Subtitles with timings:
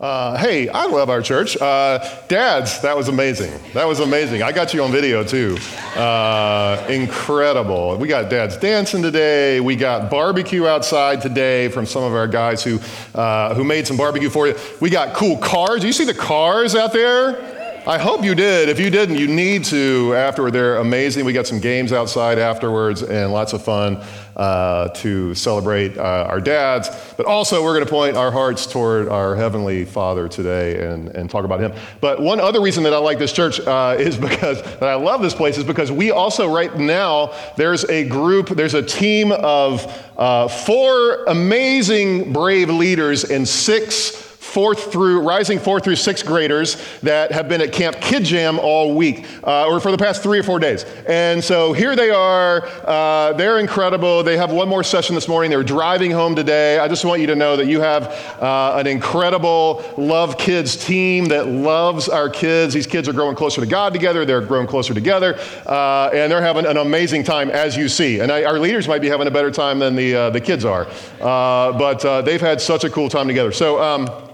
[0.00, 1.58] Uh, hey, I love our church.
[1.60, 3.52] Uh, dads, that was amazing.
[3.74, 4.42] That was amazing.
[4.42, 5.58] I got you on video too.
[5.94, 7.98] Uh, incredible.
[7.98, 9.60] We got dads dancing today.
[9.60, 12.80] We got barbecue outside today from some of our guys who,
[13.14, 14.56] uh, who made some barbecue for you.
[14.80, 15.82] We got cool cars.
[15.82, 17.49] Do you see the cars out there?
[17.86, 18.68] I hope you did.
[18.68, 20.52] If you didn't, you need to afterward.
[20.52, 21.24] They're amazing.
[21.24, 24.04] We got some games outside afterwards and lots of fun
[24.36, 26.90] uh, to celebrate uh, our dads.
[27.16, 31.30] But also, we're going to point our hearts toward our Heavenly Father today and, and
[31.30, 31.72] talk about Him.
[32.02, 35.22] But one other reason that I like this church uh, is because, that I love
[35.22, 39.86] this place, is because we also, right now, there's a group, there's a team of
[40.18, 47.30] uh, four amazing, brave leaders and six fourth through rising fourth through sixth graders that
[47.30, 50.42] have been at Camp Kid Jam all week, uh, or for the past three or
[50.42, 50.84] four days.
[51.06, 52.66] And so here they are.
[52.84, 54.24] Uh, they're incredible.
[54.24, 55.50] They have one more session this morning.
[55.50, 56.78] They're driving home today.
[56.78, 58.08] I just want you to know that you have
[58.42, 62.74] uh, an incredible Love Kids team that loves our kids.
[62.74, 64.24] These kids are growing closer to God together.
[64.24, 68.18] They're growing closer together, uh, and they're having an amazing time, as you see.
[68.18, 70.64] And I, our leaders might be having a better time than the uh, the kids
[70.64, 70.88] are,
[71.20, 73.52] uh, but they've had such a cool time together.
[73.52, 73.80] So.
[73.80, 74.26] Um,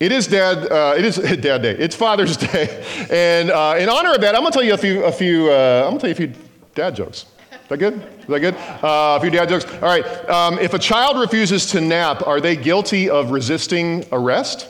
[0.00, 0.70] it is Dad.
[0.70, 1.72] Uh, it is Dad Day.
[1.72, 5.04] It's Father's Day, and uh, in honor of that, I'm gonna tell you a few.
[5.04, 5.50] A few.
[5.50, 6.32] Uh, I'm gonna tell you a few
[6.74, 7.26] dad jokes.
[7.50, 7.94] Is that good?
[7.94, 8.54] Is that good?
[8.54, 9.64] Uh, a few dad jokes.
[9.66, 10.04] All right.
[10.28, 14.68] Um, if a child refuses to nap, are they guilty of resisting arrest?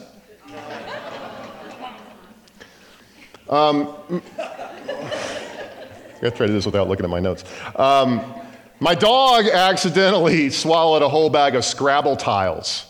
[3.49, 4.23] Um, I'm
[6.21, 7.44] gonna try to do this without looking at my notes.
[7.77, 8.34] Um,
[8.81, 12.88] my dog accidentally swallowed a whole bag of Scrabble tiles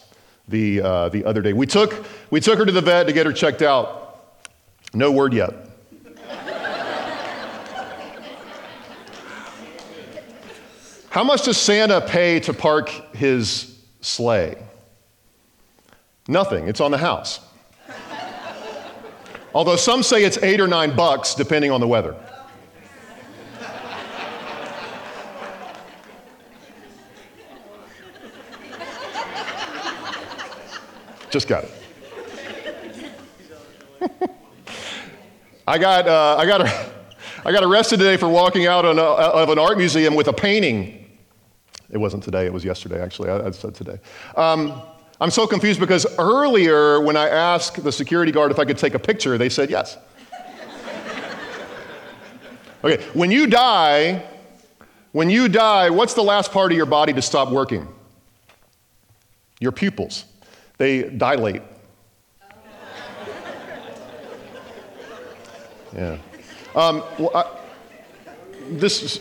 [0.48, 1.52] the, uh, the other day.
[1.52, 4.40] We took, we took her to the vet to get her checked out.
[4.94, 5.54] No word yet.
[11.10, 14.56] How much does Santa pay to park his sleigh?
[16.28, 17.40] Nothing, it's on the house.
[19.54, 22.14] Although some say it's eight or nine bucks, depending on the weather.
[31.30, 31.70] Just got it.
[35.66, 36.62] I got, uh, I, got,
[37.44, 41.10] I got arrested today for walking out a, of an art museum with a painting.
[41.90, 43.28] It wasn't today, it was yesterday, actually.
[43.28, 43.98] I, I said today.
[44.34, 44.80] Um,
[45.20, 48.94] I'm so confused because earlier, when I asked the security guard if I could take
[48.94, 49.98] a picture, they said yes.
[52.82, 54.24] okay, when you die,
[55.12, 57.88] when you die, what's the last part of your body to stop working?
[59.60, 60.24] Your pupils.
[60.78, 61.62] They dilate.
[65.94, 66.18] Yeah.
[66.74, 67.44] Um, well, I,
[68.70, 69.20] this is.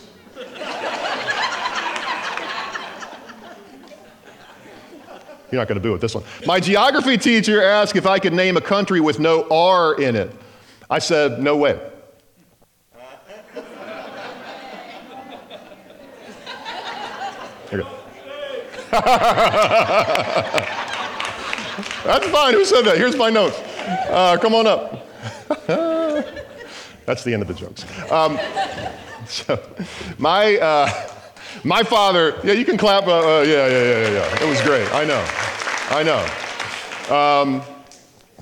[5.50, 6.26] You're not going to boo with this one.
[6.46, 10.32] My geography teacher asked if I could name a country with no R in it.
[10.90, 11.80] I said, no way.
[17.70, 17.88] Here you
[18.92, 20.84] go.
[22.04, 22.54] That's fine.
[22.54, 22.98] Who said that?
[22.98, 23.60] Here's my notes.
[24.10, 25.08] Uh, come on up.
[27.06, 27.86] That's the end of the jokes.
[28.12, 28.40] Um,
[29.28, 29.62] so,
[30.18, 31.10] my, uh,
[31.64, 33.08] my father, yeah, you can clap.
[33.08, 34.44] Uh, uh, yeah, yeah, yeah, yeah.
[34.44, 34.92] It was great.
[34.94, 35.26] I know.
[35.90, 37.16] I know.
[37.16, 37.62] Um,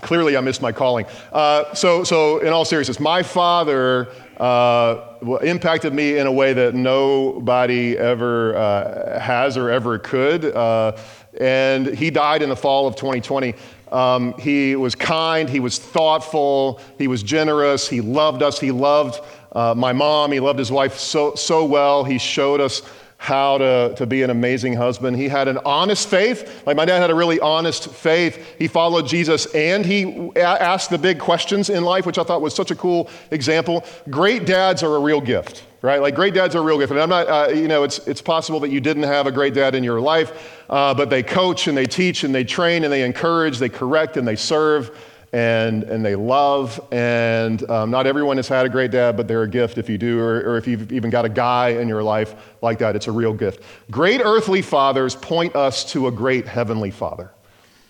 [0.01, 1.05] clearly, I missed my calling.
[1.31, 6.73] Uh, so, so, in all seriousness, my father uh, impacted me in a way that
[6.73, 10.45] nobody ever uh, has or ever could.
[10.45, 10.97] Uh,
[11.39, 13.55] and he died in the fall of 2020.
[13.91, 19.19] Um, he was kind, he was thoughtful, he was generous, he loved us, he loved
[19.51, 22.03] uh, my mom, he loved his wife so, so well.
[22.03, 22.81] He showed us
[23.17, 25.15] how to, to be an amazing husband.
[25.17, 26.63] He had an honest faith.
[26.65, 28.55] Like my dad had a really honest faith.
[28.59, 32.53] He followed Jesus and he asked the big questions in life, which I thought was
[32.53, 33.83] such a cool example.
[34.09, 36.01] Great dads are a real gift, right?
[36.01, 36.91] Like great dads are a real gift.
[36.91, 39.53] And I'm not, uh, you know, it's, it's possible that you didn't have a great
[39.53, 42.91] dad in your life, uh, but they coach and they teach and they train and
[42.91, 44.97] they encourage, they correct and they serve
[45.31, 46.79] and, and they love.
[46.91, 49.97] And um, not everyone has had a great dad, but they're a gift if you
[49.97, 52.95] do, or, or if you've even got a guy in your life like that.
[52.95, 53.61] It's a real gift.
[53.91, 57.31] Great earthly fathers point us to a great heavenly father.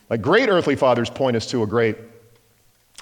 [0.09, 1.97] Like great earthly fathers point us to a great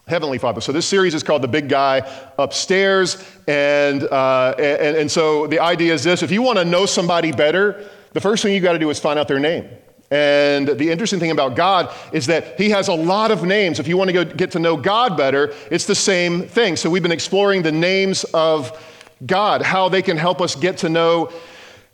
[0.07, 0.59] Heavenly Father.
[0.59, 1.99] So this series is called The Big Guy
[2.37, 3.23] Upstairs.
[3.47, 7.31] And, uh, and, and so the idea is this if you want to know somebody
[7.31, 9.69] better, the first thing you got to do is find out their name.
[10.11, 13.79] And the interesting thing about God is that He has a lot of names.
[13.79, 16.75] If you want to go get to know God better, it's the same thing.
[16.75, 18.77] So we've been exploring the names of
[19.25, 21.31] God, how they can help us get to know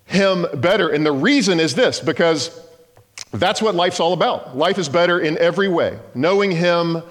[0.06, 0.90] Him better.
[0.90, 2.60] And the reason is this because
[3.32, 4.58] that's what life's all about.
[4.58, 6.00] Life is better in every way.
[6.16, 7.04] Knowing Him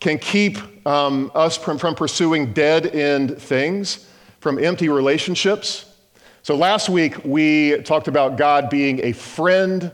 [0.00, 4.08] can keep um, us from, from pursuing dead end things,
[4.40, 5.84] from empty relationships.
[6.42, 9.92] So last week we talked about God being a friend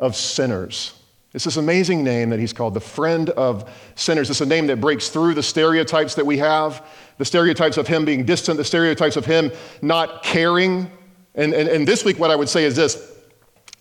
[0.00, 0.98] of sinners.
[1.34, 4.30] It's this amazing name that he's called the friend of sinners.
[4.30, 6.84] It's a name that breaks through the stereotypes that we have
[7.18, 9.52] the stereotypes of him being distant, the stereotypes of him
[9.82, 10.90] not caring.
[11.34, 13.12] And, and, and this week, what I would say is this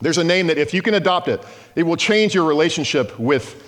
[0.01, 1.41] there's a name that if you can adopt it,
[1.75, 3.63] it will change your relationship with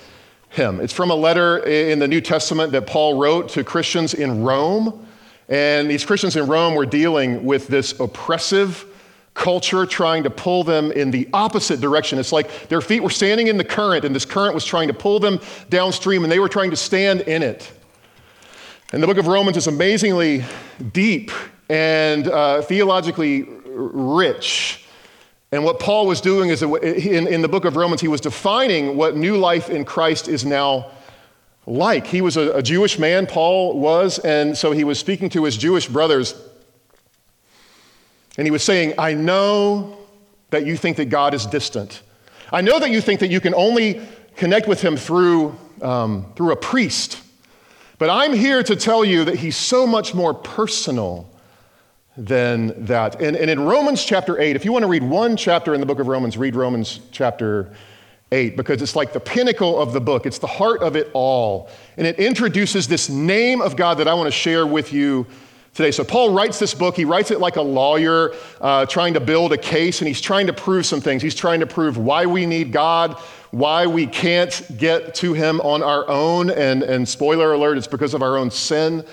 [0.55, 0.79] him.
[0.79, 5.05] It's from a letter in the New Testament that Paul wrote to Christians in Rome.
[5.47, 8.85] And these Christians in Rome were dealing with this oppressive
[9.35, 12.17] culture trying to pull them in the opposite direction.
[12.17, 14.93] It's like their feet were standing in the current, and this current was trying to
[14.93, 17.71] pull them downstream, and they were trying to stand in it.
[18.93, 20.45] And the book of Romans is amazingly
[20.93, 21.31] deep
[21.69, 24.84] and uh, theologically rich.
[25.55, 28.97] And what Paul was doing is in, in the book of Romans, he was defining
[28.97, 30.91] what new life in Christ is now
[31.65, 32.05] like.
[32.05, 35.55] He was a, a Jewish man, Paul was, and so he was speaking to his
[35.55, 36.35] Jewish brothers.
[38.37, 39.97] And he was saying, I know
[40.49, 42.01] that you think that God is distant.
[42.51, 44.01] I know that you think that you can only
[44.35, 47.21] connect with him through, um, through a priest.
[47.97, 51.29] But I'm here to tell you that he's so much more personal
[52.17, 53.21] than that.
[53.21, 55.85] And, and, in Romans chapter 8, if you want to read one chapter in the
[55.85, 57.73] book of Romans, read Romans chapter
[58.31, 61.69] 8, because it's like the pinnacle of the book, it's the heart of it all.
[61.97, 65.27] And it introduces this name of God that I want to share with you
[65.73, 65.91] today.
[65.91, 66.95] So, Paul writes this book.
[66.95, 70.47] He writes it like a lawyer uh, trying to build a case, and he's trying
[70.47, 71.21] to prove some things.
[71.21, 73.19] He's trying to prove why we need God,
[73.51, 76.49] why we can't get to him on our own.
[76.49, 79.05] And, and spoiler alert, it's because of our own sin.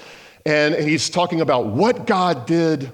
[0.44, 2.92] And, and he's talking about what God did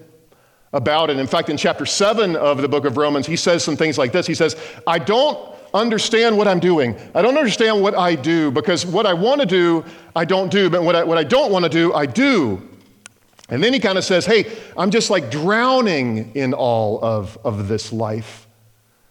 [0.72, 1.18] about it.
[1.18, 4.12] In fact, in chapter 7 of the book of Romans, he says some things like
[4.12, 4.56] this He says,
[4.86, 5.38] I don't
[5.74, 6.96] understand what I'm doing.
[7.14, 9.84] I don't understand what I do because what I want to do,
[10.16, 12.62] I don't do, but what I, what I don't want to do, I do.
[13.50, 17.68] And then he kind of says, Hey, I'm just like drowning in all of, of
[17.68, 18.46] this life.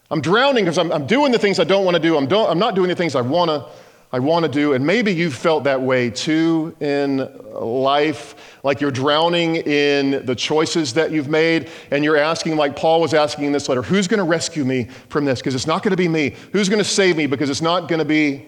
[0.09, 2.15] I'm drowning because I'm, I'm doing the things I don't want to do.
[2.17, 3.65] I'm, do, I'm not doing the things I want to
[4.11, 4.73] I want to do.
[4.73, 10.93] And maybe you've felt that way too in life, like you're drowning in the choices
[10.93, 14.19] that you've made, and you're asking, like Paul was asking in this letter, who's going
[14.19, 15.39] to rescue me from this?
[15.39, 16.35] Because it's not going to be me.
[16.53, 17.27] Who's going to save me?
[17.27, 18.47] Because it's not going to be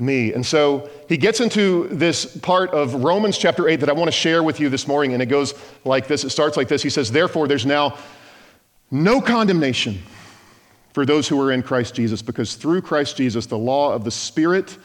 [0.00, 0.32] me.
[0.32, 4.12] And so he gets into this part of Romans chapter 8 that I want to
[4.12, 6.24] share with you this morning, and it goes like this.
[6.24, 6.82] It starts like this.
[6.82, 7.96] He says, Therefore, there's now
[8.90, 10.00] no condemnation
[10.98, 14.10] for those who are in Christ Jesus, because through Christ Jesus, the law of the
[14.10, 14.76] Spirit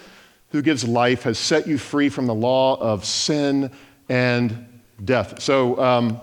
[0.50, 3.72] who gives life has set you free from the law of sin
[4.10, 5.42] and death.
[5.42, 6.22] So, um,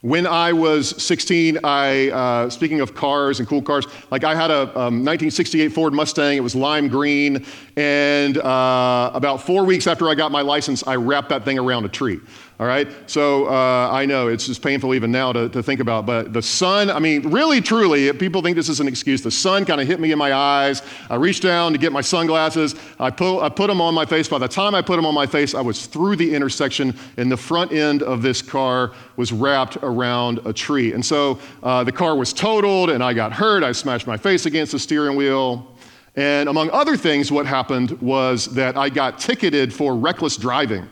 [0.00, 4.52] when I was 16, I, uh, speaking of cars and cool cars, like I had
[4.52, 6.36] a um, 1968 Ford Mustang.
[6.36, 7.44] It was lime green.
[7.78, 11.84] And uh, about four weeks after I got my license, I wrapped that thing around
[11.84, 12.18] a tree.
[12.58, 12.88] All right?
[13.06, 16.42] So uh, I know it's just painful even now to, to think about, but the
[16.42, 19.22] sun, I mean, really, truly, people think this is an excuse.
[19.22, 20.82] The sun kind of hit me in my eyes.
[21.08, 22.74] I reached down to get my sunglasses.
[22.98, 24.26] I put, I put them on my face.
[24.26, 27.30] By the time I put them on my face, I was through the intersection, and
[27.30, 30.94] the front end of this car was wrapped around a tree.
[30.94, 33.62] And so uh, the car was totaled, and I got hurt.
[33.62, 35.77] I smashed my face against the steering wheel.
[36.18, 40.82] And among other things, what happened was that I got ticketed for reckless driving.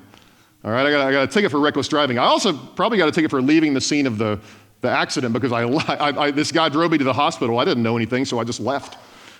[0.64, 2.16] All right, I got, I got a ticket for reckless driving.
[2.16, 4.38] I also probably got a ticket for leaving the scene of the,
[4.82, 5.62] the accident because I,
[5.94, 7.58] I, I, this guy drove me to the hospital.
[7.58, 8.98] I didn't know anything, so I just left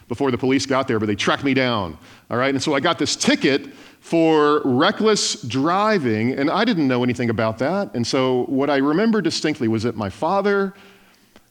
[0.09, 1.97] before the police got there, but they tracked me down.
[2.33, 7.05] All right, and so I got this ticket for reckless driving, and I didn't know
[7.05, 7.95] anything about that.
[7.95, 10.75] And so what I remember distinctly was that my father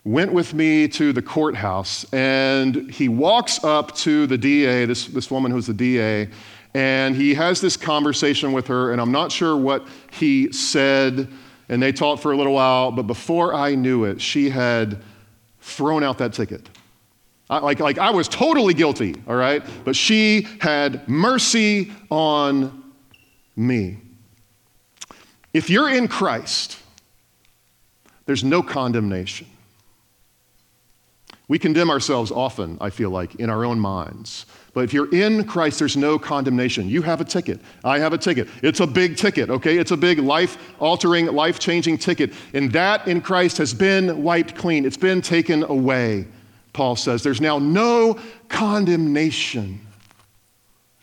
[0.05, 5.31] went with me to the courthouse, and he walks up to the DA, this, this
[5.31, 6.29] woman who's the DA,
[6.75, 11.27] and he has this conversation with her, and I'm not sure what he said.
[11.67, 15.01] And they talked for a little while, but before I knew it, she had
[15.61, 16.69] thrown out that ticket.
[17.49, 19.63] I, like, like I was totally guilty, all right?
[19.83, 22.93] But she had mercy on
[23.55, 23.97] me.
[25.53, 26.77] If you're in Christ,
[28.25, 29.47] there's no condemnation.
[31.47, 34.47] We condemn ourselves often, I feel like, in our own minds.
[34.73, 36.89] But if you're in Christ, there's no condemnation.
[36.89, 37.61] You have a ticket.
[37.83, 38.49] I have a ticket.
[38.63, 39.77] It's a big ticket, okay?
[39.77, 42.33] It's a big life altering, life changing ticket.
[42.53, 46.27] And that in Christ has been wiped clean, it's been taken away,
[46.73, 47.21] Paul says.
[47.21, 49.79] There's now no condemnation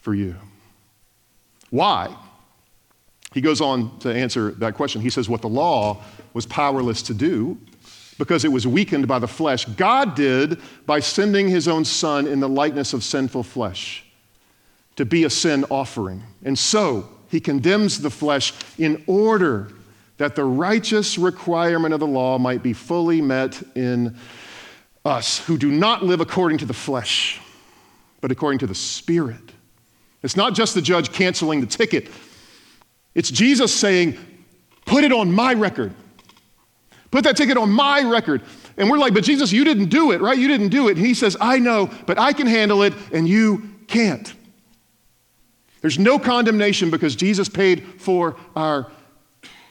[0.01, 0.35] for you.
[1.71, 2.15] Why?
[3.33, 5.01] He goes on to answer that question.
[5.01, 6.03] He says, What the law
[6.35, 7.59] was powerless to do,
[8.23, 12.39] because it was weakened by the flesh, God did by sending his own Son in
[12.39, 14.05] the likeness of sinful flesh
[14.95, 16.23] to be a sin offering.
[16.45, 19.73] And so he condemns the flesh in order
[20.19, 24.17] that the righteous requirement of the law might be fully met in
[25.05, 27.41] us who do not live according to the flesh,
[28.21, 29.51] but according to the Spirit.
[30.23, 32.09] It's not just the judge canceling the ticket,
[33.17, 34.17] it's Jesus saying,
[34.85, 35.93] Put it on my record.
[37.13, 38.43] Put that ticket on my record.
[38.77, 40.37] And we're like, but Jesus, you didn't do it, right?
[40.37, 40.97] You didn't do it.
[40.97, 44.35] And he says, I know, but I can handle it and you can't.
[45.83, 48.91] There's no condemnation because Jesus paid for our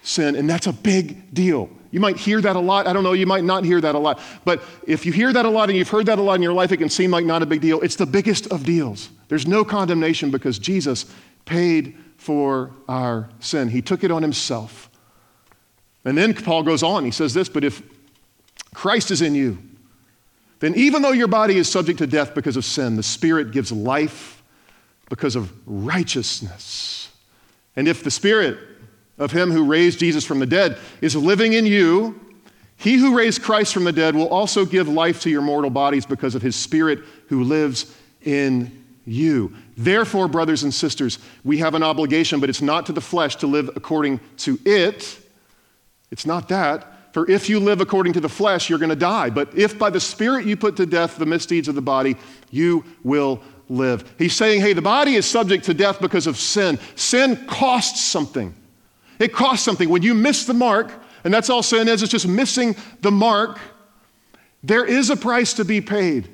[0.03, 1.69] sin, and that's a big deal.
[1.89, 2.85] You might hear that a lot.
[2.85, 4.19] I don't know, you might not hear that a lot.
[4.45, 6.53] But if you hear that a lot and you've heard that a lot in your
[6.53, 7.81] life, it can seem like not a big deal.
[7.81, 9.09] It's the biggest of deals.
[9.29, 11.05] There's no condemnation because Jesus
[11.45, 14.90] paid for our sin, He took it on Himself.
[16.03, 17.81] And then Paul goes on, he says this, but if
[18.73, 19.59] Christ is in you,
[20.59, 23.71] then even though your body is subject to death because of sin, the Spirit gives
[23.71, 24.43] life
[25.09, 27.09] because of righteousness.
[27.75, 28.59] And if the Spirit
[29.17, 32.19] of Him who raised Jesus from the dead is living in you,
[32.77, 36.05] He who raised Christ from the dead will also give life to your mortal bodies
[36.05, 39.55] because of His Spirit who lives in you.
[39.77, 43.47] Therefore, brothers and sisters, we have an obligation, but it's not to the flesh to
[43.47, 45.20] live according to it
[46.11, 46.85] it's not that.
[47.13, 49.29] For if you live according to the flesh, you're going to die.
[49.29, 52.15] But if by the Spirit you put to death the misdeeds of the body,
[52.51, 54.13] you will live.
[54.17, 56.79] He's saying, hey, the body is subject to death because of sin.
[56.95, 58.53] Sin costs something.
[59.19, 59.89] It costs something.
[59.89, 60.91] When you miss the mark,
[61.23, 63.59] and that's all sin is, it's just missing the mark,
[64.63, 66.29] there is a price to be paid.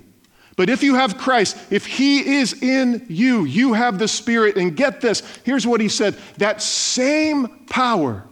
[0.55, 4.57] But if you have Christ, if He is in you, you have the Spirit.
[4.57, 8.26] And get this here's what He said that same power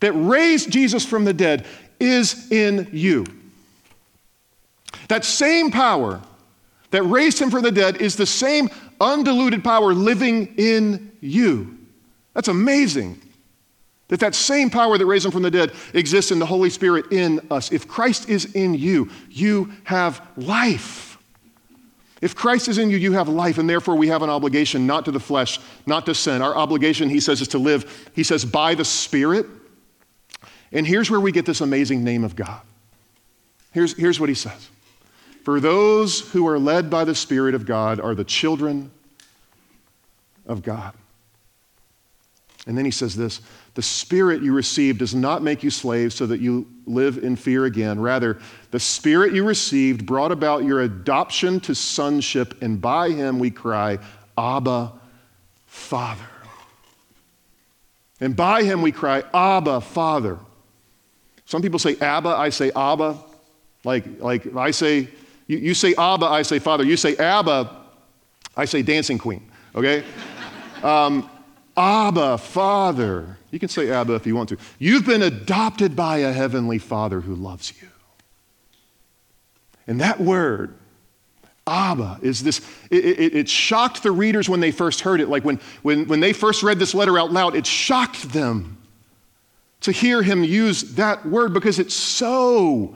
[0.00, 1.66] that raised Jesus from the dead
[1.98, 3.26] is in you.
[5.08, 6.20] That same power
[6.90, 11.78] that raised him from the dead is the same undiluted power living in you.
[12.34, 13.20] That's amazing.
[14.08, 17.12] That that same power that raised him from the dead exists in the Holy Spirit
[17.12, 17.70] in us.
[17.70, 21.18] If Christ is in you, you have life.
[22.20, 25.06] If Christ is in you, you have life, and therefore we have an obligation not
[25.06, 26.42] to the flesh, not to sin.
[26.42, 29.46] Our obligation, he says, is to live, he says, by the Spirit
[30.72, 32.60] and here's where we get this amazing name of God.
[33.72, 34.68] Here's, here's what he says
[35.44, 38.90] For those who are led by the Spirit of God are the children
[40.46, 40.94] of God.
[42.66, 43.40] And then he says this
[43.74, 47.64] The Spirit you received does not make you slaves so that you live in fear
[47.64, 48.00] again.
[48.00, 48.38] Rather,
[48.70, 53.98] the Spirit you received brought about your adoption to sonship, and by him we cry,
[54.36, 54.92] Abba,
[55.66, 56.26] Father.
[58.20, 60.38] And by him we cry, Abba, Father.
[61.50, 63.18] Some people say Abba, I say Abba.
[63.82, 65.08] Like, like I say,
[65.48, 66.84] you, you say Abba, I say Father.
[66.84, 67.76] You say Abba,
[68.56, 70.04] I say Dancing Queen, okay?
[70.84, 71.28] um,
[71.76, 73.36] Abba, Father.
[73.50, 74.58] You can say Abba if you want to.
[74.78, 77.88] You've been adopted by a heavenly Father who loves you.
[79.88, 80.76] And that word,
[81.66, 82.60] Abba, is this,
[82.92, 85.28] it, it, it, shocked the readers when they first heard it.
[85.28, 88.79] Like when, when, when they first read this letter out loud, it shocked them
[89.80, 92.94] to hear him use that word because it's so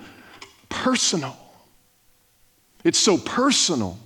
[0.68, 1.36] personal.
[2.84, 3.98] It's so personal.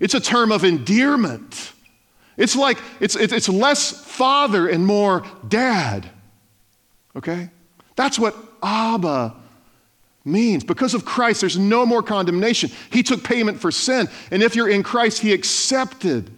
[0.00, 1.72] It's a term of endearment.
[2.36, 6.08] It's like, it's, it's less father and more dad.
[7.16, 7.50] Okay?
[7.96, 9.34] That's what Abba
[10.24, 10.64] means.
[10.64, 12.70] Because of Christ, there's no more condemnation.
[12.90, 14.08] He took payment for sin.
[14.30, 16.30] And if you're in Christ, He accepted,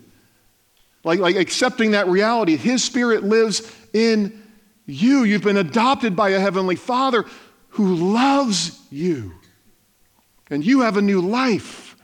[1.04, 2.56] like, like accepting that reality.
[2.56, 4.42] His Spirit lives in
[4.86, 5.24] you.
[5.24, 7.24] You've been adopted by a heavenly Father
[7.70, 9.32] who loves you.
[10.48, 11.96] And you have a new life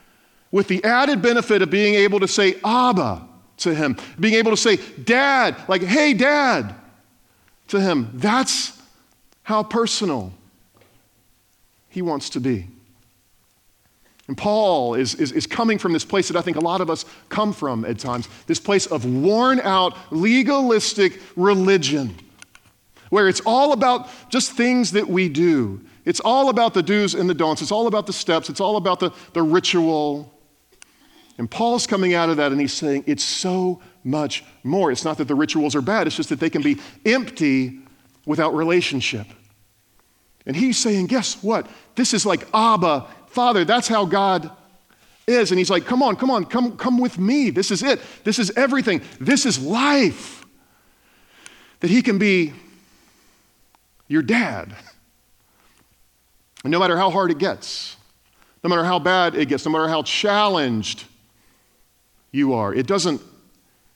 [0.50, 3.26] with the added benefit of being able to say Abba
[3.58, 6.74] to Him, being able to say Dad, like, hey, Dad,
[7.68, 8.10] to Him.
[8.14, 8.80] That's
[9.44, 10.32] how personal
[11.88, 12.68] He wants to be.
[14.28, 16.88] And Paul is, is, is, coming from this place that I think a lot of
[16.88, 22.16] us come from at times this place of worn out, legalistic religion
[23.12, 25.78] where it's all about just things that we do.
[26.06, 27.60] It's all about the do's and the don'ts.
[27.60, 28.48] It's all about the steps.
[28.48, 30.32] It's all about the, the ritual.
[31.36, 34.90] And Paul's coming out of that and he's saying it's so much more.
[34.90, 37.80] It's not that the rituals are bad, it's just that they can be empty
[38.24, 39.26] without relationship.
[40.46, 41.68] And he's saying, guess what?
[41.96, 43.66] This is like Abba, Father.
[43.66, 44.50] That's how God
[45.26, 45.50] is.
[45.50, 47.50] And he's like, come on, come on, come, come with me.
[47.50, 48.00] This is it.
[48.24, 49.02] This is everything.
[49.20, 50.46] This is life.
[51.80, 52.54] That he can be
[54.12, 54.74] your dad.
[56.62, 57.96] And no matter how hard it gets,
[58.62, 61.04] no matter how bad it gets, no matter how challenged
[62.30, 63.20] you are, it doesn't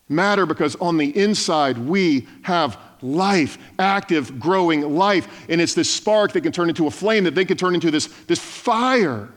[0.09, 5.47] matter because on the inside we have life, active, growing life.
[5.49, 7.91] And it's this spark that can turn into a flame, that they can turn into
[7.91, 9.29] this, this fire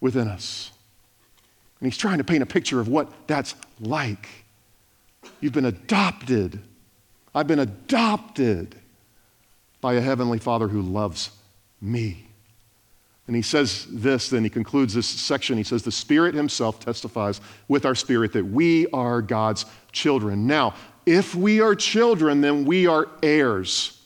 [0.00, 0.70] within us.
[1.80, 4.28] And he's trying to paint a picture of what that's like.
[5.40, 6.60] You've been adopted.
[7.34, 8.76] I've been adopted
[9.84, 11.30] by a heavenly Father who loves
[11.78, 12.26] me.
[13.26, 15.58] And he says this, then he concludes this section.
[15.58, 20.46] He says, The Spirit Himself testifies with our spirit that we are God's children.
[20.46, 20.72] Now,
[21.04, 24.00] if we are children, then we are heirs.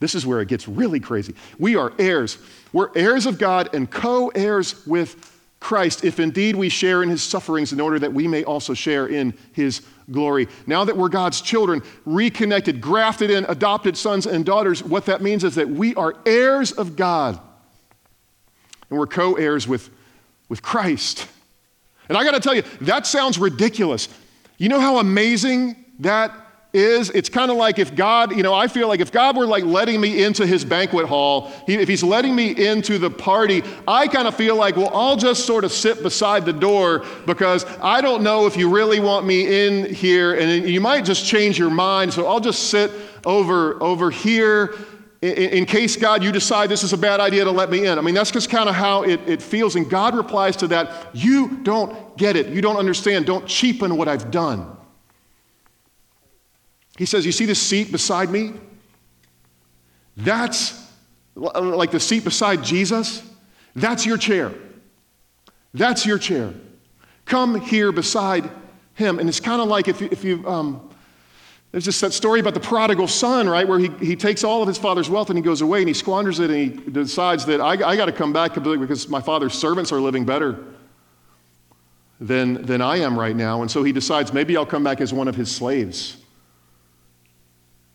[0.00, 1.34] This is where it gets really crazy.
[1.58, 2.36] We are heirs.
[2.74, 7.22] We're heirs of God and co heirs with Christ, if indeed we share in his
[7.22, 9.80] sufferings in order that we may also share in his
[10.12, 10.48] glory.
[10.66, 15.44] Now that we're God's children, reconnected, grafted in, adopted sons and daughters, what that means
[15.44, 17.40] is that we are heirs of God
[18.90, 19.90] and we're co heirs with,
[20.48, 21.26] with Christ.
[22.08, 24.08] And I got to tell you, that sounds ridiculous.
[24.58, 26.30] You know how amazing that
[26.72, 29.46] is it's kind of like if God, you know, I feel like if God were
[29.46, 33.62] like letting me into his banquet hall, he, if he's letting me into the party,
[33.86, 37.66] I kind of feel like, well, I'll just sort of sit beside the door because
[37.82, 41.58] I don't know if you really want me in here and you might just change
[41.58, 42.12] your mind.
[42.14, 42.90] So I'll just sit
[43.24, 44.74] over, over here
[45.20, 47.98] in, in case God, you decide this is a bad idea to let me in.
[47.98, 49.76] I mean, that's just kind of how it, it feels.
[49.76, 52.48] And God replies to that, you don't get it.
[52.48, 53.26] You don't understand.
[53.26, 54.76] Don't cheapen what I've done.
[56.98, 58.52] He says, You see this seat beside me?
[60.16, 60.78] That's
[61.34, 63.22] like the seat beside Jesus.
[63.74, 64.52] That's your chair.
[65.72, 66.52] That's your chair.
[67.24, 68.50] Come here beside
[68.94, 69.18] him.
[69.18, 70.90] And it's kind of like if you, if you um,
[71.72, 74.68] there's just that story about the prodigal son, right, where he, he takes all of
[74.68, 77.62] his father's wealth and he goes away and he squanders it and he decides that
[77.62, 80.62] I, I got to come back because my father's servants are living better
[82.20, 83.62] than, than I am right now.
[83.62, 86.21] And so he decides maybe I'll come back as one of his slaves.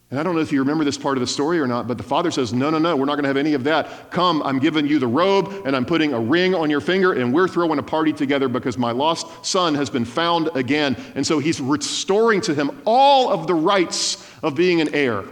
[0.10, 1.98] And I don't know if you remember this part of the story or not, but
[1.98, 4.10] the father says, No, no, no, we're not going to have any of that.
[4.10, 7.34] Come, I'm giving you the robe and I'm putting a ring on your finger and
[7.34, 10.96] we're throwing a party together because my lost son has been found again.
[11.16, 15.26] And so he's restoring to him all of the rights of being an heir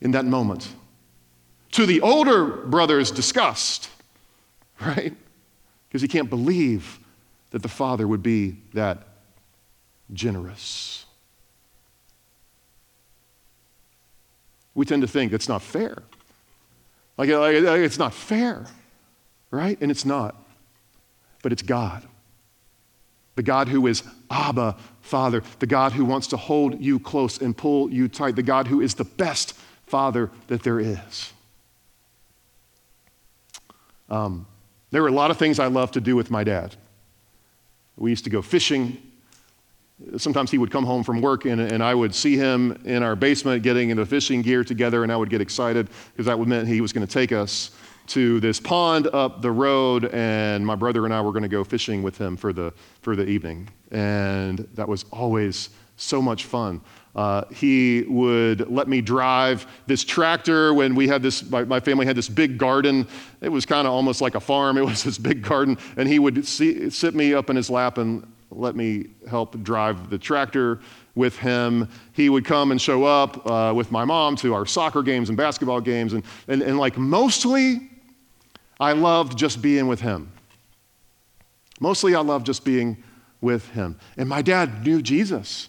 [0.00, 0.68] in that moment.
[1.72, 3.90] To the older brother's disgust,
[4.80, 5.14] right?
[5.88, 6.98] Because he can't believe
[7.50, 9.08] that the father would be that
[10.12, 11.05] generous.
[14.76, 16.02] We tend to think it's not fair.
[17.16, 18.66] Like, like, it's not fair,
[19.50, 19.76] right?
[19.80, 20.36] And it's not.
[21.42, 22.06] But it's God.
[23.36, 25.42] The God who is Abba, Father.
[25.58, 28.36] The God who wants to hold you close and pull you tight.
[28.36, 29.54] The God who is the best
[29.86, 31.32] Father that there is.
[34.10, 34.46] Um,
[34.90, 36.76] there were a lot of things I loved to do with my dad.
[37.96, 39.02] We used to go fishing
[40.16, 43.16] sometimes he would come home from work and, and I would see him in our
[43.16, 46.66] basement getting into fishing gear together, and I would get excited because that would mean
[46.66, 47.70] he was going to take us
[48.08, 51.64] to this pond up the road, and my brother and I were going to go
[51.64, 53.68] fishing with him for the, for the evening.
[53.90, 56.82] And that was always so much fun.
[57.16, 62.04] Uh, he would let me drive this tractor when we had this, my, my family
[62.04, 63.08] had this big garden.
[63.40, 64.76] It was kind of almost like a farm.
[64.76, 65.78] It was this big garden.
[65.96, 70.10] And he would see, sit me up in his lap and let me help drive
[70.10, 70.80] the tractor
[71.14, 71.88] with him.
[72.12, 75.36] He would come and show up uh, with my mom to our soccer games and
[75.36, 76.12] basketball games.
[76.12, 77.90] And, and, and like mostly,
[78.78, 80.30] I loved just being with him.
[81.80, 83.02] Mostly, I loved just being
[83.40, 83.98] with him.
[84.16, 85.68] And my dad knew Jesus.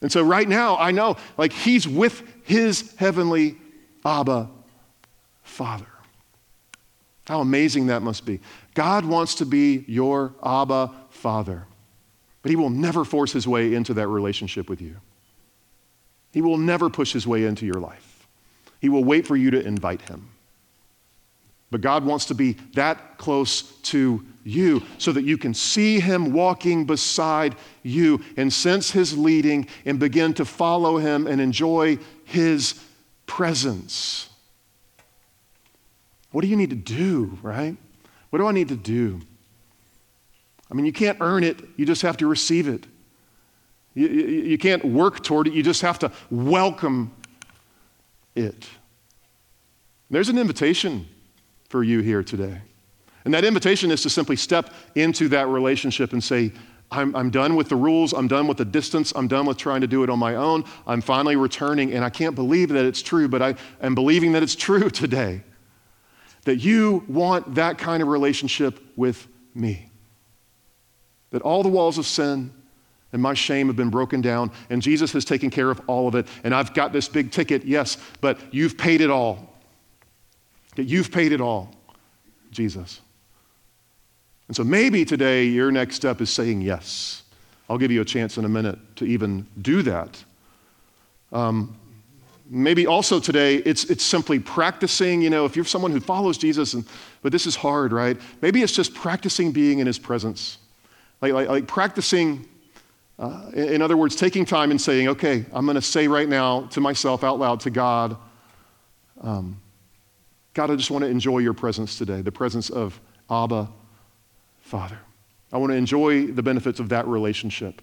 [0.00, 3.56] And so right now, I know like he's with his heavenly
[4.04, 4.50] Abba
[5.42, 5.86] Father.
[7.26, 8.40] How amazing that must be.
[8.74, 11.66] God wants to be your Abba Father.
[12.42, 14.96] But He will never force His way into that relationship with you.
[16.32, 18.26] He will never push His way into your life.
[18.80, 20.28] He will wait for you to invite Him.
[21.70, 26.32] But God wants to be that close to you so that you can see Him
[26.32, 32.78] walking beside you and sense His leading and begin to follow Him and enjoy His
[33.24, 34.28] presence.
[36.34, 37.76] What do you need to do, right?
[38.30, 39.20] What do I need to do?
[40.68, 42.88] I mean, you can't earn it, you just have to receive it.
[43.94, 47.12] You, you, you can't work toward it, you just have to welcome
[48.34, 48.68] it.
[50.10, 51.06] There's an invitation
[51.68, 52.62] for you here today.
[53.24, 56.50] And that invitation is to simply step into that relationship and say,
[56.90, 58.12] I'm, I'm, done with the rules.
[58.12, 59.12] I'm done with the distance.
[59.14, 60.64] I'm done with trying to do it on my own.
[60.84, 64.42] I'm finally returning, and I can't believe that it's true, but I am believing that
[64.42, 65.44] it's true today.
[66.44, 69.88] That you want that kind of relationship with me.
[71.30, 72.52] That all the walls of sin
[73.12, 76.16] and my shame have been broken down, and Jesus has taken care of all of
[76.16, 76.26] it.
[76.42, 79.56] And I've got this big ticket, yes, but you've paid it all.
[80.74, 81.72] That you've paid it all,
[82.50, 83.00] Jesus.
[84.48, 87.22] And so maybe today your next step is saying yes.
[87.70, 90.22] I'll give you a chance in a minute to even do that.
[91.32, 91.76] Um,
[92.48, 96.74] maybe also today it's, it's simply practicing, you know, if you're someone who follows Jesus,
[96.74, 96.84] and,
[97.22, 98.20] but this is hard, right?
[98.40, 100.58] Maybe it's just practicing being in his presence.
[101.20, 102.46] Like, like, like practicing,
[103.18, 106.62] uh, in, other words, taking time and saying, okay, I'm going to say right now
[106.68, 108.16] to myself out loud, to God,
[109.20, 109.60] um,
[110.52, 113.68] God, I just want to enjoy your presence today, the presence of Abba,
[114.60, 114.98] Father.
[115.52, 117.80] I want to enjoy the benefits of that relationship.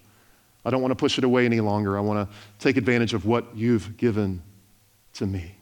[0.63, 1.97] I don't want to push it away any longer.
[1.97, 4.41] I want to take advantage of what you've given
[5.13, 5.55] to me.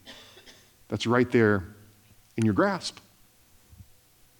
[0.88, 1.66] That's right there
[2.38, 2.98] in your grasp.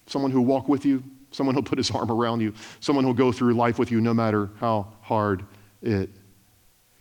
[0.08, 3.32] Someone who'll walk with you, someone who'll put his arm around you, someone who'll go
[3.32, 5.46] through life with you no matter how hard
[5.82, 6.10] it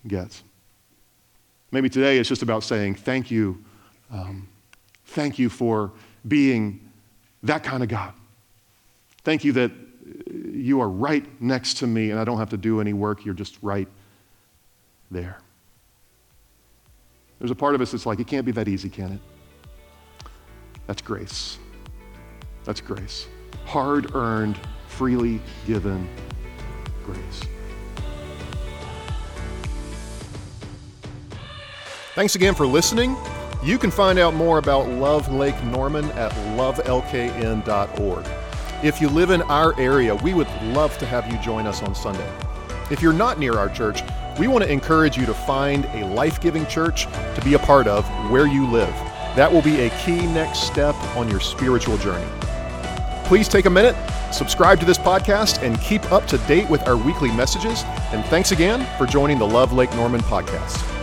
[0.07, 0.42] gets.
[1.71, 3.64] Maybe today it's just about saying, Thank you.
[4.11, 4.49] Um,
[5.07, 5.92] thank you for
[6.27, 6.90] being
[7.42, 8.12] that kind of God.
[9.23, 9.71] Thank you that
[10.33, 13.25] you are right next to me and I don't have to do any work.
[13.25, 13.88] You're just right
[15.11, 15.38] there.
[17.38, 19.20] There's a part of us that's like, it can't be that easy, can it?
[20.87, 21.59] That's grace.
[22.64, 23.29] That's grace.
[23.64, 26.09] Hard earned, freely given
[27.05, 27.42] grace.
[32.14, 33.16] Thanks again for listening.
[33.62, 38.27] You can find out more about Love Lake Norman at lovelkn.org.
[38.83, 41.94] If you live in our area, we would love to have you join us on
[41.94, 42.29] Sunday.
[42.90, 44.03] If you're not near our church,
[44.38, 47.87] we want to encourage you to find a life giving church to be a part
[47.87, 48.94] of where you live.
[49.35, 52.27] That will be a key next step on your spiritual journey.
[53.24, 53.94] Please take a minute,
[54.33, 57.83] subscribe to this podcast, and keep up to date with our weekly messages.
[58.12, 60.98] And thanks again for joining the Love Lake Norman podcast.